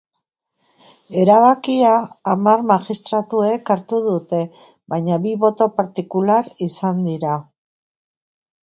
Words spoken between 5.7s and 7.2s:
partikular izan